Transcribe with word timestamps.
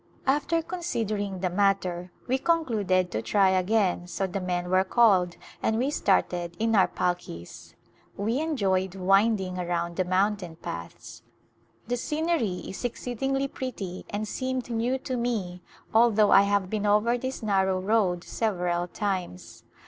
After 0.25 0.63
considering 0.63 1.41
the 1.41 1.49
matter 1.51 2.11
we 2.27 2.39
concluded 2.39 3.11
to 3.11 3.21
try 3.21 3.49
again 3.51 4.07
so 4.07 4.25
the 4.25 4.41
men 4.41 4.67
were 4.71 4.83
called 4.83 5.37
and 5.61 5.77
we 5.77 5.91
started 5.91 6.55
in 6.57 6.75
our 6.75 6.87
palkis. 6.87 7.75
We 8.17 8.39
enjoyed 8.39 8.95
winding 8.95 9.59
around 9.59 9.97
the 9.97 10.03
mountain 10.03 10.55
paths. 10.55 11.21
The 11.87 11.97
scenery 11.97 12.63
is 12.67 12.83
exceedingly 12.83 13.47
pretty 13.47 14.07
and 14.09 14.27
seemed 14.27 14.65
A 14.65 14.69
Glimpse 14.69 14.71
of 14.71 14.73
India 14.77 14.91
new 14.93 14.97
to 14.97 15.17
me 15.17 15.61
although 15.93 16.31
I 16.31 16.41
have 16.49 16.67
been 16.67 16.87
over 16.87 17.15
this 17.15 17.43
narrow 17.43 17.79
road 17.79 18.23
several 18.23 18.87
times. 18.87 19.63